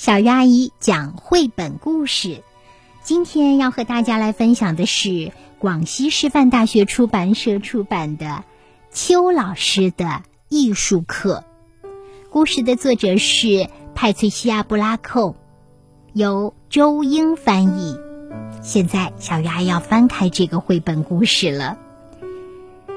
[0.00, 2.42] 小鱼阿姨讲绘本故事。
[3.02, 8.42] 今天要和大家来分享的是广西师范大学出版社出版的
[8.90, 11.44] 邱老师的艺术课。
[12.30, 15.36] 故事的作者是派翠西亚·布拉寇，
[16.14, 17.94] 由周英翻译。
[18.62, 21.76] 现在，小鱼阿姨要翻开这个绘本故事了。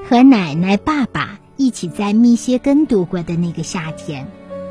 [0.08, 4.26] 和奶奶、爸爸一起在密歇根度过的那个夏天，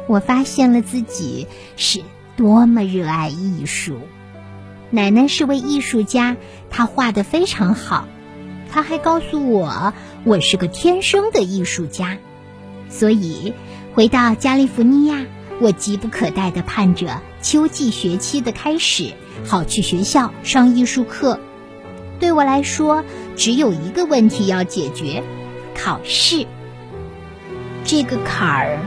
[0.07, 1.45] 我发现了自己
[1.77, 2.01] 是
[2.35, 3.99] 多么热爱艺术。
[4.89, 6.37] 奶奶是位艺术家，
[6.69, 8.07] 她画的非常好。
[8.71, 9.93] 她还告诉我，
[10.23, 12.17] 我是个天生的艺术家。
[12.89, 13.53] 所以，
[13.93, 15.25] 回到加利福尼亚，
[15.59, 19.13] 我急不可待地盼着秋季学期的开始，
[19.45, 21.39] 好去学校上艺术课。
[22.19, 23.03] 对我来说，
[23.35, 25.23] 只有一个问题要解决：
[25.75, 26.45] 考试。
[27.83, 28.79] 这个坎儿，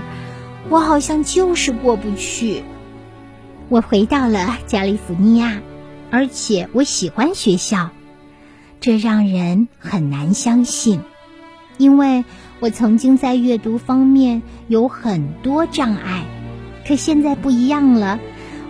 [0.68, 2.62] 我好像就是过不去。
[3.68, 5.60] 我回到了加利福尼亚，
[6.10, 7.90] 而且我喜欢学校，
[8.80, 11.00] 这让人很难相信，
[11.76, 12.24] 因为
[12.60, 16.24] 我曾经在阅读方面有很多障碍，
[16.86, 18.20] 可现在不一样了。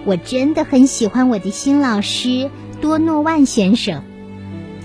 [0.06, 2.50] 我真的很喜欢我的新老师
[2.80, 4.02] 多诺万先生。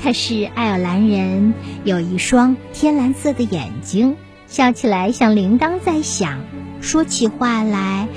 [0.04, 1.54] 他是爱尔兰人，
[1.86, 6.42] 有一双天蓝色的眼睛，笑起来像铃铛在响，
[6.82, 8.10] 说起话来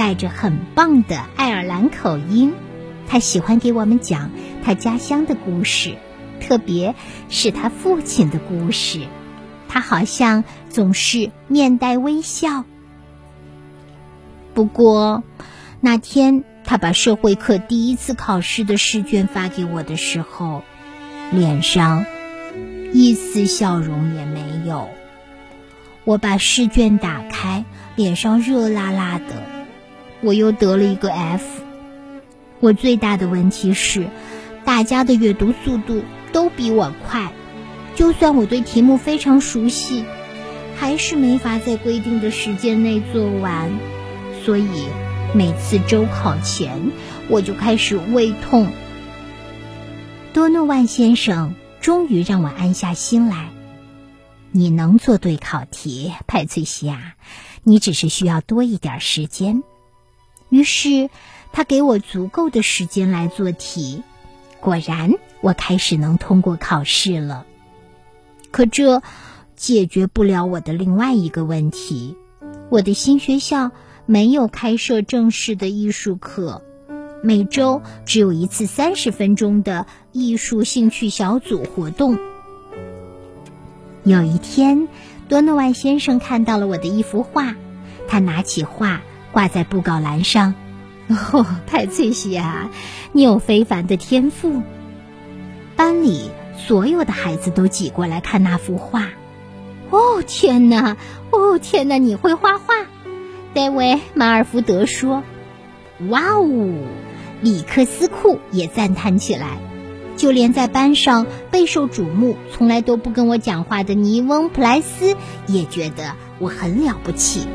[0.00, 2.54] 带着很棒的爱尔兰口音。
[3.06, 4.30] 他喜欢给我们讲
[4.64, 5.96] 他家乡的故事，
[6.40, 6.94] 特别
[7.28, 9.06] 是他父亲的故事。
[9.68, 12.64] 他好像总是面带微笑。
[14.54, 15.22] 不过
[15.82, 20.62] 那天他把社会课第一次考试的试卷发给我的时候。
[21.30, 22.06] 脸上
[22.94, 24.88] 一丝笑容也没有。
[26.04, 29.59] 我把试卷打开，脸上热辣辣的。
[30.22, 31.62] 我又得了一个 F。
[32.60, 34.08] 我最大的问题是，
[34.64, 37.32] 大家的阅读速度都比我快。
[37.94, 40.04] 就算我对题目非常熟悉，
[40.76, 43.70] 还是没法在规定的时间内做完。
[44.44, 44.68] 所以
[45.34, 46.90] 每次周考前，
[47.28, 48.68] 我就开始胃痛。
[50.32, 53.48] 多诺万先生终于让我安下心来。
[54.52, 57.14] 你能做对考题，派翠西亚，
[57.62, 59.62] 你只是需要多一点时间。
[60.50, 61.08] 于是
[61.52, 64.02] 他给我足够的时间来做题。
[64.60, 67.46] 果然，我开始能通过考试了。
[68.50, 69.00] 可这
[69.56, 72.16] 解决不了我的另外一个问题：
[72.68, 73.70] 我的新学校
[74.04, 76.62] 没有开设正式的艺术课。
[77.22, 82.18] 每周只有一次三十分钟的艺术兴趣小组活动。
[84.04, 84.88] 有一天，
[85.28, 87.54] 多诺万先生看到了我的一幅画，
[88.08, 90.54] 他拿起画挂在布告栏上。
[91.08, 92.68] 哦，派翠西亚，
[93.12, 94.62] 你有非凡的天赋！
[95.74, 99.08] 班里所有的孩子都挤过来看那幅画。
[99.90, 100.96] 哦，天哪！
[101.30, 101.98] 哦，天哪！
[101.98, 102.74] 你会画画？
[103.54, 105.24] 戴维·马尔福德说
[106.10, 106.72] ：“哇哦！”
[107.42, 109.58] 里克斯库也赞叹起来，
[110.16, 115.16] 就连在班上备受瞩目、从来都不跟我讲话的尼翁·普莱斯
[115.48, 117.48] 也觉得我很了不起。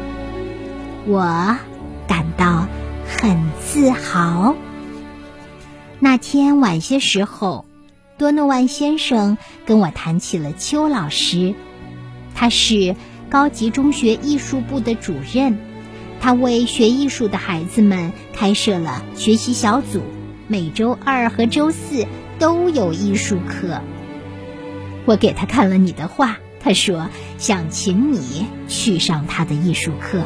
[1.07, 1.57] 我
[2.07, 2.67] 感到
[3.07, 4.55] 很自豪。
[5.99, 7.65] 那天晚些时候，
[8.17, 11.53] 多诺万先生跟我谈起了邱老师，
[12.33, 12.95] 他是
[13.29, 15.59] 高级中学艺术部的主任。
[16.19, 20.01] 他为学艺术的孩子们开设了学习小组，
[20.47, 22.07] 每周二和周四
[22.39, 23.79] 都有艺术课。
[25.05, 30.23] 我给他看了你的画，他说想请你去上他的艺术课。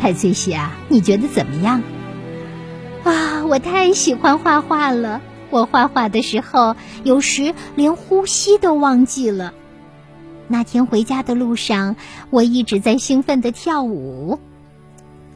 [0.00, 1.82] 派翠西啊，你觉得怎么样？
[3.04, 5.20] 啊，我太喜欢画画了！
[5.50, 6.74] 我画画的时候，
[7.04, 9.52] 有时连呼吸都忘记了。
[10.48, 11.96] 那天回家的路上，
[12.30, 14.40] 我一直在兴奋的跳舞。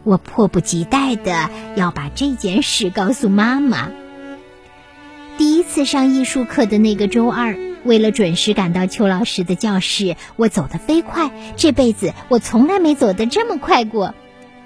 [0.02, 3.90] 我迫不及待的要把这件事告诉妈妈。
[5.36, 11.30] 第一次上艺术课的那个周二，为了准时赶到邱老师的教室，我走得飞快。
[11.56, 14.14] 这辈子我从来没走得这么快过，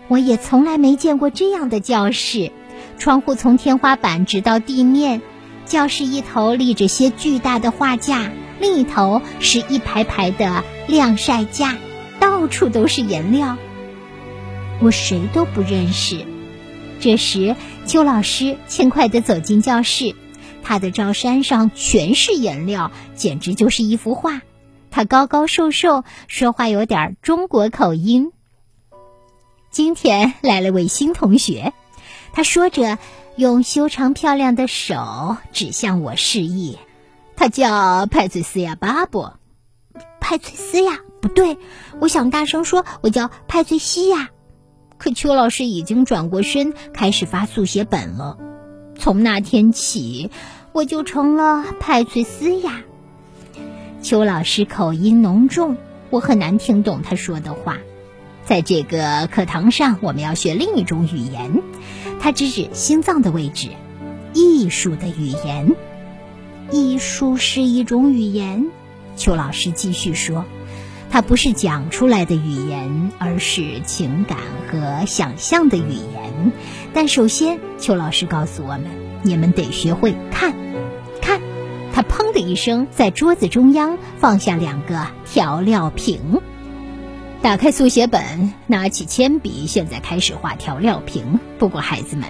[0.08, 2.50] 我也从来没见过这样的教室。
[2.98, 5.22] 窗户从天花板直到地面，
[5.66, 11.76] 教室一头立着些巨大的画架，另一头是一排排的晾晒架，
[12.18, 13.56] 到处都是颜料。
[14.80, 16.24] 我谁都不认识。
[17.00, 17.54] 这时，
[17.84, 20.14] 邱老师轻快地走进教室，
[20.64, 24.42] 他的罩衫上全是颜料，简直就是一幅画。
[24.90, 28.32] 他高高瘦瘦，说话有点中国口音。
[29.70, 31.72] 今天来了位新同学，
[32.32, 32.98] 他说着，
[33.36, 36.78] 用修长漂亮的手指向我示意。
[37.36, 39.30] 他叫派翠斯亚·巴布。
[40.20, 40.98] 派翠斯亚？
[41.20, 41.58] 不对，
[42.00, 44.30] 我想大声说，我叫派翠西亚。
[44.96, 48.36] 可邱老师已经转过身，开始发速写本了。
[48.98, 50.30] 从那天起，
[50.72, 52.82] 我就成了派翠斯亚。
[54.02, 55.76] 邱老师口音浓重，
[56.10, 57.78] 我很难听懂他说的话。
[58.48, 61.62] 在这个课堂上，我们要学另一种语言，
[62.18, 63.68] 它指指心脏的位置，
[64.32, 65.76] 艺术的语言。
[66.70, 68.70] 艺术是一种语言，
[69.18, 70.46] 邱老师继续说，
[71.10, 74.38] 它不是讲出来的语言，而是情感
[74.72, 76.50] 和想象的语言。
[76.94, 78.86] 但首先，邱老师告诉我们，
[79.24, 80.54] 你们得学会看，
[81.20, 81.42] 看。
[81.92, 86.40] 他砰的一声，在桌子中央放下两个调料瓶。
[87.40, 91.38] 打开速写本，拿起铅笔，现在开始画调料瓶。
[91.58, 92.28] 不过，孩子们，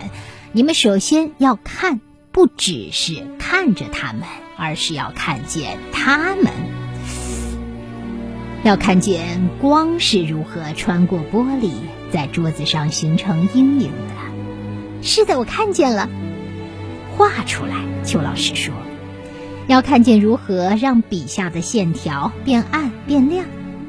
[0.53, 2.01] 你们首先要看，
[2.31, 4.23] 不只是看着它们，
[4.59, 6.53] 而是要看见它们，
[8.63, 11.71] 要看见光是如何穿过玻璃，
[12.13, 15.03] 在桌子上形成阴影的。
[15.03, 16.09] 是的，我看见了，
[17.17, 17.77] 画出来。
[18.05, 18.75] 邱老师说，
[19.67, 23.47] 要看见如何让笔下的线条变暗变亮。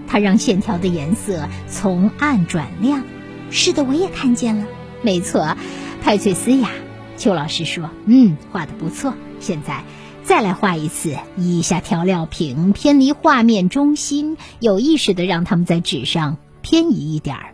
[0.10, 3.04] 他让线条的颜色从暗转亮。
[3.52, 4.66] 是的，我也看见了。
[5.02, 5.56] 没错，
[6.04, 6.70] 派翠斯呀，
[7.16, 9.14] 邱老师说：“嗯，画的不错。
[9.40, 9.84] 现在
[10.24, 17.54] 再来画一次，移一下调料瓶，偏离画面中心，有意识的让它们在纸上偏移一点儿，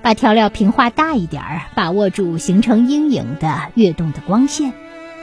[0.00, 4.72] 把调料瓶画大一点儿，把握住形成阴影的跃动的光线。”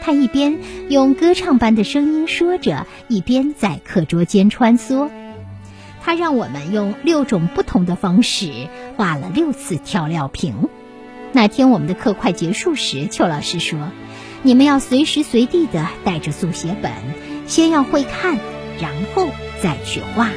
[0.04, 0.58] 他一边
[0.90, 5.10] 用歌唱般的声音说着，一边在课桌间穿梭。
[6.02, 8.68] 他让我们用六种不同的方式
[8.98, 10.68] 画了六次调料瓶。
[11.32, 13.80] 那天我们的课快结束时，邱老师说
[14.44, 16.92] ：“你们要随时随地的带着速写本，
[17.48, 18.38] 先要会看，
[18.82, 19.30] 然后
[19.62, 20.30] 再去画。”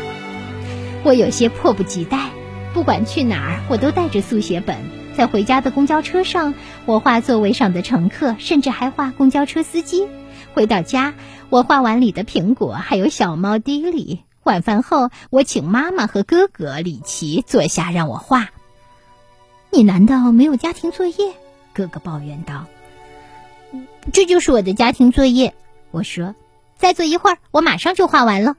[1.03, 2.31] 我有些迫不及待。
[2.73, 4.77] 不管去哪儿，我都带着速写本。
[5.17, 6.55] 在回家的公交车上，
[6.87, 10.09] 我画座位上的乘客，甚至还画公交车司机。
[10.55, 11.15] 回到家，
[11.51, 14.23] 我画碗里的苹果，还有小猫迪里。
[14.45, 18.51] 晚饭后，我请妈妈和哥哥里奇坐下让我画。
[19.71, 21.35] 你难道没有家庭作业？
[21.73, 22.67] 哥哥抱怨道。
[24.13, 25.55] 这就是我的家庭作业。
[25.91, 26.35] 我说，
[26.77, 28.57] 再坐一会儿，我马上就画完了。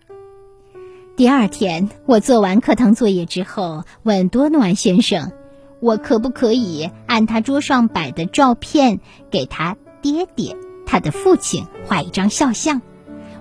[1.16, 5.32] 第二天，我做完课堂作业之后，问多诺安先生
[5.80, 9.00] ：“我可不可以按他桌上摆的照片，
[9.30, 12.82] 给他爹爹，他的父亲画一张肖像？”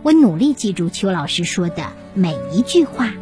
[0.04, 3.12] 我努力记住邱老师说的每一句话。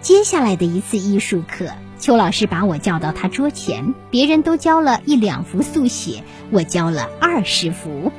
[0.00, 8.12] 接下来的一次艺术课，邱老师把我叫到他桌前，别人都交了一两幅速写，我交了二十幅。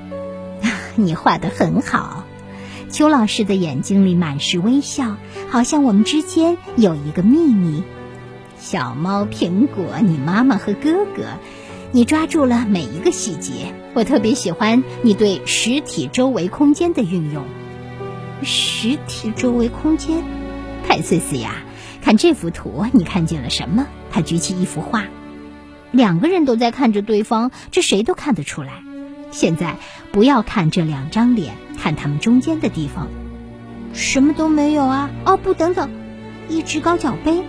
[0.95, 2.25] 你画的很好，
[2.89, 5.15] 邱老师的眼睛里满是微笑，
[5.49, 7.83] 好像我们之间有一个秘密。
[8.59, 11.23] 小猫、苹果，你妈妈和哥哥。
[11.93, 17.45] 你抓住了每一个细节，我特别喜欢你对实体周围空间的运用。
[18.43, 20.23] 实体周围空间，
[20.87, 21.55] 派翠斯呀，
[22.01, 23.87] 看这幅图，你看见了什么？
[24.11, 25.05] 他举起一幅画，
[25.91, 28.83] 两个人都在看着对方，这谁都看得出来。
[29.31, 29.75] 现在
[30.11, 33.07] 不要看这两张脸，看他们中间的地方，
[33.93, 35.09] 什么都没有啊！
[35.25, 35.89] 哦，不，等等，
[36.47, 37.43] 一只高脚杯。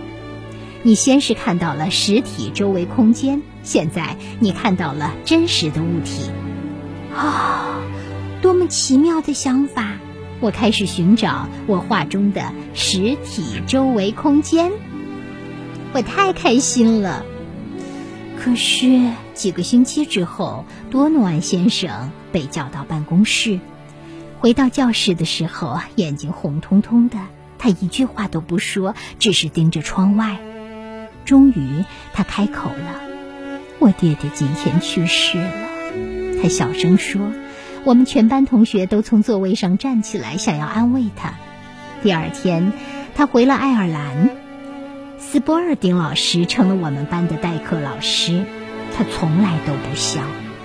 [0.83, 6.29] 你先是看到了实体周围空间，现在你看到了真实的物体，
[7.15, 7.79] 啊，
[8.41, 9.93] 多么奇妙的想法！
[10.41, 14.71] 我开始寻找我画中的实体周围空间，
[15.91, 17.25] 我太开心了。
[18.37, 23.59] 可是几个星期之后，多诺安先生被叫到办公室，
[24.39, 27.17] 回到教室的时候，眼睛红彤彤的，
[27.57, 30.39] 他一句话都不说，只是盯着窗外。
[31.25, 33.01] 终于，他开口了
[33.79, 35.51] ：“我爹爹今天去世了。”
[36.41, 37.21] 他小声说。
[37.85, 41.35] 我们全班同学都从座位上站起来，想要安慰他。
[42.03, 42.73] 第二天，
[43.15, 44.29] 他回了爱尔兰。
[45.17, 48.45] 斯波尔丁老师成了我们班的代课老师。
[48.95, 50.21] 他从来都不笑。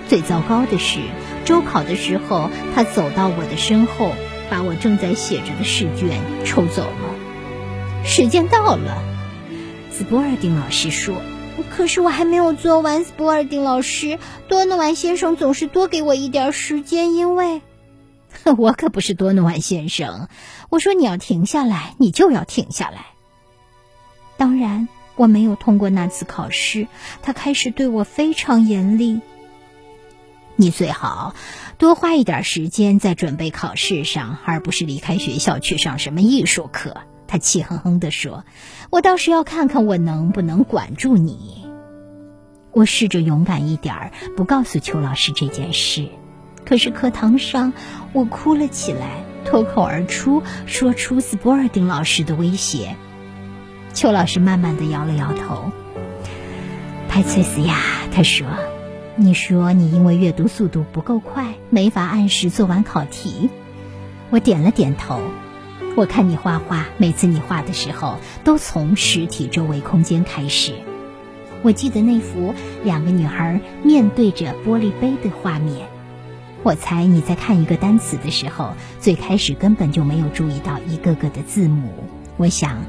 [0.07, 0.99] 最糟糕的是，
[1.45, 4.11] 周考的时候，他走到我的身后，
[4.49, 8.03] 把我正在写着的试卷抽走了。
[8.03, 9.01] 时间到了。
[9.91, 11.15] 斯波尔丁老师说
[11.63, 17.61] ：“可是我还没有做完。”斯波尔丁老师，多诺万先生总是多给我一点时间，因为，
[18.57, 20.27] 我可不是多诺万先生。
[20.69, 23.05] 我说你要停下来，你就要停下来。
[24.37, 26.87] 当然，我没有通过那次考试。
[27.21, 29.21] 他开始对我非常严厉。
[30.57, 31.35] 你最好
[31.77, 36.97] 多花一点时间在准备考试上，而不是离开学校去上什么艺术课。”
[37.27, 38.43] 他气哼哼地说
[38.89, 41.65] ：“我倒是要看看我能不能管住你。”
[42.71, 46.07] 我试着勇敢一点儿，不告诉邱老师这件事。
[46.65, 47.73] 可是课堂上，
[48.11, 52.95] 我哭了起来，脱口而出说出斯波尔丁老师的威胁。
[53.93, 55.71] 邱老师慢慢的摇了摇头。
[57.07, 57.77] 派翠斯呀，
[58.11, 58.45] 他说
[59.15, 63.49] ：“你说你因为阅读速度不够快，没法按时做完考题。”
[64.31, 65.21] 我点了点头。
[65.95, 70.73] 我看你画画，每次你画的时候，都从实体周围空间开始。
[71.63, 72.53] 我记得那幅
[72.83, 75.87] 两个女孩面对着玻璃杯的画面。
[76.63, 81.91] 我猜你在看一个单词的时候，最开始根本就没有注意到一个个的字母。
[82.37, 82.83] 我想，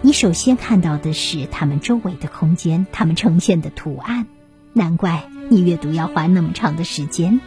[0.00, 4.26] 你首先看到的是它们周围的空间，它们呈现的图案。
[4.72, 7.40] 难怪你阅读要花那么长的时间。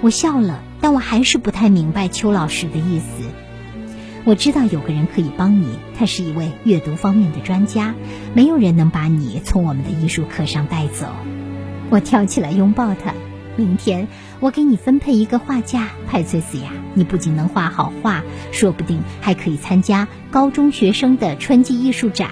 [0.00, 3.24] 我笑了，但我还是不太明白邱老师的意思。
[4.26, 7.94] 我知道有个人可以帮你，他是一位阅读方面的专家。
[8.32, 11.06] 没有人能把你从我们的艺术课上带走。
[11.90, 13.12] 我跳起来拥抱他。
[13.56, 14.08] 明天
[14.40, 22.30] 我给你分配一个画架，派翠斯呀，你不仅能画好画，说不定还可以参加高中学生的春季艺术展。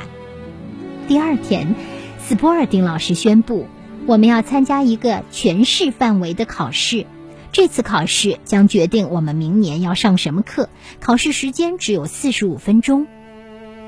[1.07, 1.75] 第二天，
[2.19, 3.67] 斯波尔丁老师宣布，
[4.07, 7.07] 我们要参加一个全市范围的考试。
[7.53, 10.71] 这次考试将决定我们明年要上什么课。
[11.01, 13.07] 考试时间只有四十五分钟。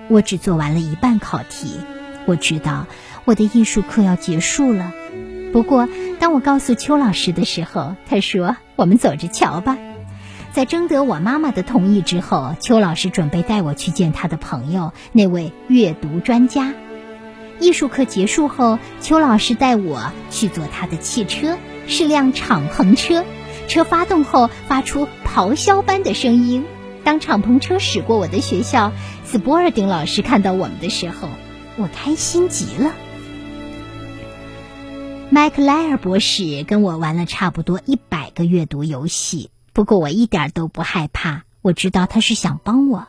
[0.09, 1.80] 我只做完了一半考题。
[2.26, 2.87] 我知道
[3.25, 4.92] 我的艺术课要结束了。
[5.50, 5.88] 不过，
[6.21, 9.78] 当我告诉邱老师的时候，他说：“我们走着瞧吧。”
[10.52, 16.75] 在征得我妈妈的同意之后，邱老师准备带我去见他的朋友，那位阅读专家。
[17.61, 21.56] 艺术课结束后，邱老师带我去坐他的汽车，
[21.87, 23.25] 是辆敞篷车。
[23.68, 26.64] 车发动后发出咆哮般的声音。
[27.04, 28.92] 当敞篷车驶过我的学校，
[29.25, 31.28] 斯波尔丁老师看到我们的时候，
[31.76, 32.92] 我开心极了。
[35.30, 41.42] 麦克莱尔博士跟我玩了差不多一百个阅读游戏，不过我一点都不害怕。
[41.61, 43.09] 我知道他是想帮我。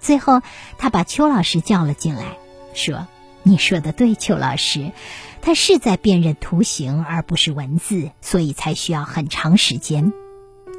[0.00, 0.42] 最后，
[0.78, 2.38] 他把邱老师叫了进来，
[2.74, 3.06] 说
[3.44, 4.90] ：“你说的对，邱老师。”
[5.42, 10.12] 他是在辨认图形而不是文字，所以才需要很长时间。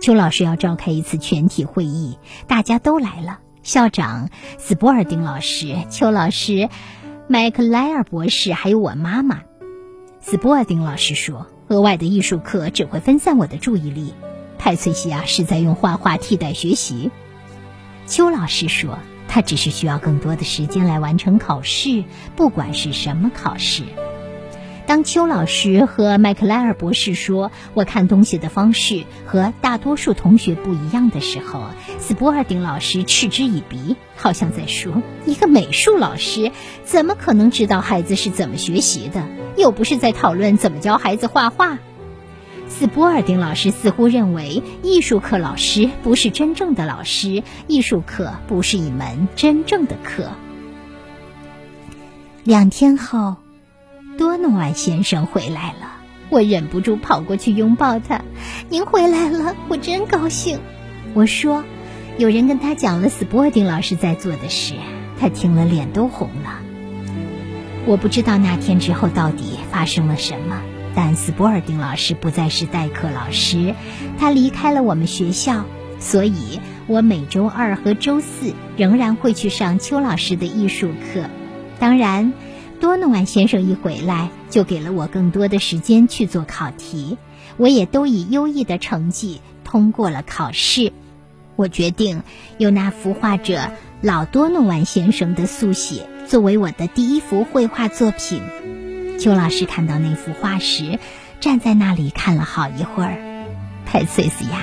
[0.01, 6.69] 邱老师要召开一次全体会议，大家都来了：校长斯波尔丁老师、邱老师、
[7.27, 9.41] 麦克莱尔博士，还有我妈妈。
[10.19, 14.13] 斯波尔丁老师说：“额外的艺术课只会分散我的注意力。”
[14.59, 17.09] 派翠西亚是在用画画替代学习。
[18.05, 22.03] 邱老师说：“他只是需要更多的时间来完成考试，
[22.35, 23.83] 不管是什么考试。”
[24.91, 31.63] 当邱老师和麦克莱尔博士说“我看东西的方式和大多数同学不一样”的时候，
[31.97, 36.51] 斯波尔丁老师嗤之以鼻，好像在说：“一个美术老师
[36.83, 39.25] 怎么可能知道孩子是怎么学习的？
[39.55, 41.79] 又不是在讨论怎么教孩子画画。”
[42.67, 50.31] 斯波尔丁老师似乎认为，艺术课老师不是真正的老师，艺术课不是一门真正的课。
[52.43, 53.37] 两天后。
[54.17, 55.95] 多诺万先生回来了，
[56.29, 58.21] 我忍不住跑过去拥抱他。
[58.69, 60.59] 您回来了，我真高兴。
[61.13, 61.63] 我说，
[62.17, 64.75] 有人跟他讲了斯波尔丁老师在做的事，
[65.19, 66.59] 他听了脸都红了。
[67.85, 70.61] 我不知道那天之后到底发生了什么，
[70.93, 73.73] 但斯波尔丁老师不再是代课老师，
[74.19, 75.65] 他离开了我们学校，
[75.99, 81.25] 所以我每周二和周四仍然会去上邱老师的艺术课。
[81.79, 82.33] 当然。
[82.81, 87.19] 多诺万先生一回来，就给了我更多的时间去做考题，
[87.57, 90.91] 我也都以优异的成绩通过了考试。
[91.55, 92.23] 我决定
[92.57, 93.71] 用那幅画者
[94.01, 98.41] 老多诺万先生的速写作为我的第一幅绘画作品。
[99.19, 100.97] 邱老师看到那幅画时，
[101.39, 103.17] 站在那里看了好一会儿。
[103.85, 104.57] 佩翠斯呀，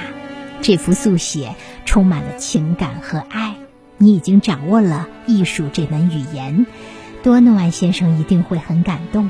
[0.61, 3.55] 这幅速写充满了情感和爱，
[3.97, 6.67] 你已经掌握了艺术这门语言。
[7.23, 9.29] 多诺万先生一定会很感动。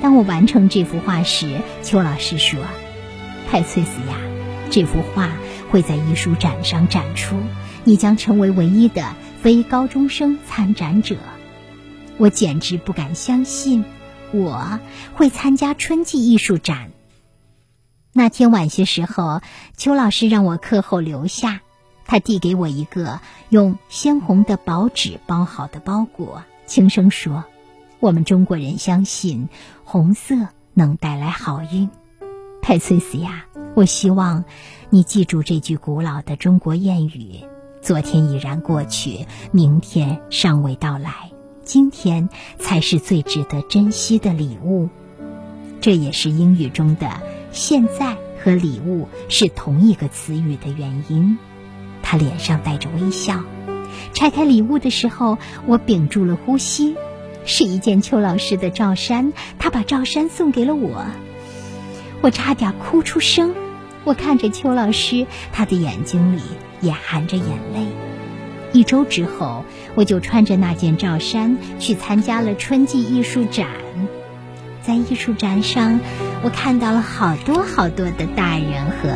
[0.00, 2.60] 当我完成这幅画时，邱老师说
[3.50, 4.16] ：“派翠斯呀，
[4.70, 5.30] 这幅画
[5.70, 7.36] 会在艺术展上展出，
[7.84, 11.16] 你将成为唯一的非高中生参展者。”
[12.18, 13.84] 我简直不敢相信，
[14.32, 14.80] 我
[15.14, 16.90] 会参加春季艺术展。
[18.12, 19.42] 那天晚些时候，
[19.76, 21.60] 邱老师让我课后留下，
[22.06, 26.42] 他递给我一个用鲜红的薄纸包好的包裹。
[26.66, 27.44] 轻声说
[28.00, 29.48] ：“我们中国人相信
[29.84, 30.34] 红色
[30.74, 31.88] 能带来好运。”
[32.60, 34.44] 派翠斯呀，我希望
[34.90, 37.44] 你记住这句古老的中国谚语：
[37.80, 41.30] 昨天已然过去，明天尚未到来，
[41.62, 44.88] 今天才是最值得珍惜的礼物。
[45.80, 51.38] 这也是英语中的“现在”和“礼物”是同一个词语的原因。
[52.02, 53.40] 他脸上带着微笑，
[54.12, 56.96] 拆开礼物的时候，我屏住了呼吸。
[57.48, 61.04] 是一件邱老师的罩衫，他把罩衫送给了我，
[62.20, 63.54] 我差点哭出声。
[64.02, 66.42] 我看着邱老师，他的眼睛里
[66.80, 67.86] 也含着眼泪。
[68.72, 73.68] 一周之后，我就穿着那件罩衫去参加了春季艺术展。
[74.82, 76.00] 在艺术展上，
[76.42, 79.08] 我看到了好多好多的大人和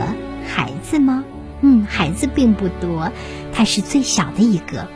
[0.46, 1.24] 孩子吗？
[1.62, 3.12] 嗯，孩子并不多，
[3.60, 4.88] 他是最小的一个。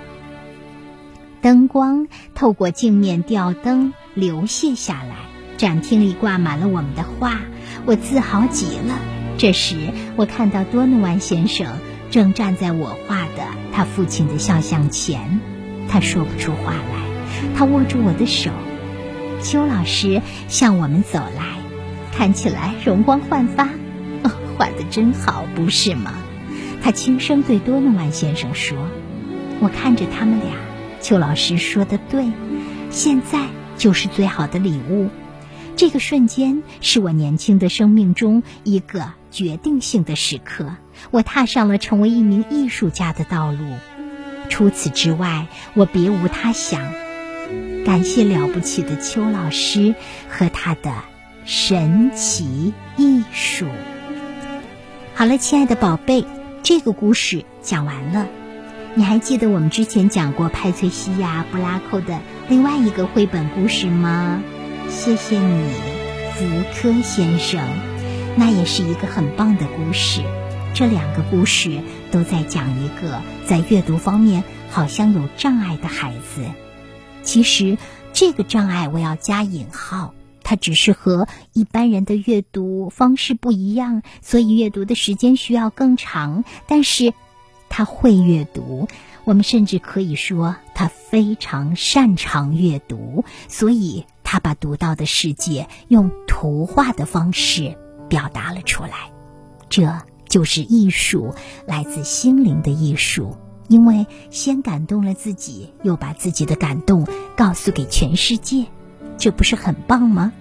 [1.42, 5.16] 灯光透过镜面吊灯流泻下来，
[5.58, 7.40] 展厅里挂满了我们的画，
[7.84, 8.98] 我自豪极了。
[9.36, 9.76] 这时，
[10.16, 11.76] 我看到多诺万先生
[12.10, 13.44] 正站在我画的
[13.74, 15.40] 他父亲的肖像前，
[15.86, 18.50] 他说不出话来，他握住我的手。
[19.42, 21.58] 邱老师向我们走来，
[22.16, 23.66] 看起来容光焕发。
[24.22, 26.14] 哦，画的真好，不是吗？
[26.84, 28.76] 他轻声对多诺万先生说
[29.58, 30.50] ：“我看着他们俩。”
[31.00, 32.30] 邱老师说的对，
[32.90, 33.46] 现在
[33.78, 35.08] 就是最好的礼物。
[35.76, 40.76] 这个瞬间是我年轻的生命中一个决定性的时刻，
[41.10, 43.64] 我踏上了成为一名艺术家的道路。
[44.50, 46.82] 除此之外，我别无他想。
[47.86, 49.94] 感谢了不起的邱老师
[50.28, 50.92] 和他的
[51.46, 53.68] 神奇艺术。
[55.14, 56.26] 好了，亲爱的宝贝，
[56.64, 58.26] 这个故事讲完了。
[58.94, 64.42] 你还记得我们之前讲过派翠西亚·布拉寇的另外一个绘本故事吗？
[64.88, 65.68] 谢谢你，
[66.32, 67.60] 福柯先生。
[68.38, 70.22] 那也是一个很棒的故事。
[70.74, 76.46] 这两个故事都在讲一个在阅读方面好像有障碍的孩子。
[77.22, 77.76] 其实
[78.14, 80.14] 这个障碍我要加引号，
[80.56, 86.44] 只是和一般人的阅读方式不一样，所以阅读的时间需要更长。
[86.66, 87.12] 但是。
[87.76, 88.86] 他会阅读，
[89.24, 97.76] 我们甚至可以说他非常擅长阅读，所以他把读到的世界用图画的方式
[98.08, 99.10] 表达了出来。
[99.68, 99.92] 这
[100.28, 101.34] 就是艺术，
[101.66, 103.36] 来自心灵的艺术。
[103.66, 108.66] 因为先感动了自己，又把自己的感动告诉给全世界，
[109.18, 110.32] 这不是很棒吗？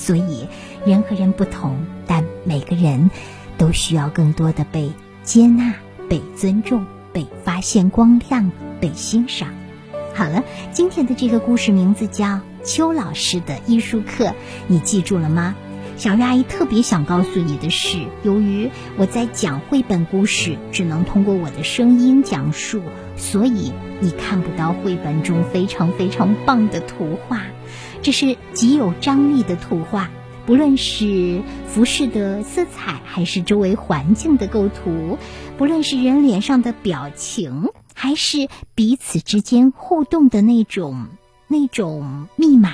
[0.00, 0.48] 所以
[0.86, 3.10] 人和人不同，但每个人
[3.58, 4.90] 都需要更多的被
[5.22, 5.74] 接纳。
[6.08, 9.50] 被尊重，被发现光亮，被欣赏。
[10.12, 14.34] 好了，今天的这个故事名字叫邱老师的艺术课，
[14.66, 15.54] 你记住了吗？
[15.96, 22.82] 小鱼阿姨特别想告诉你的是，由于我在讲绘本故事，只能通过我的声音讲述，
[23.16, 27.42] 所以你看不到绘本中非常非常棒的图画，
[28.02, 30.10] 这是极有张力的图画。
[30.46, 35.16] 不论是服饰的色彩，还是周围环境的构图，
[35.56, 41.06] 不论是人脸上的表情，还是彼此之间互动的那种
[41.46, 42.72] 那种密码，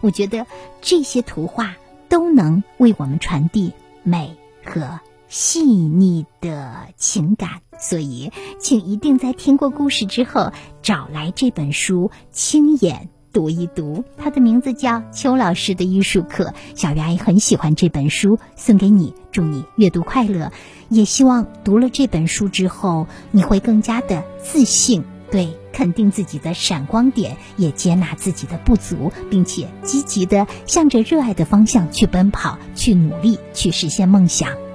[0.00, 0.46] 我觉得
[0.80, 1.76] 这些图画
[2.08, 3.72] 都能为我们传递
[4.04, 7.60] 美和细腻的情感。
[7.78, 13.10] 所以，请一定在听过故事之后，找来这本书，亲眼。
[13.32, 16.44] 读一读，它的名字叫《邱老师的艺术课》。
[16.74, 20.50] 小鱼阿姨很喜欢这本书，送给你，祝你阅读快乐。
[20.88, 34.67] 也希望读了这本书之后，你会更加的自信，对，肯定自己的闪光点，也接纳自己的不足，并且积极的向着热爱的方向去奔跑，去努力，去实现梦想。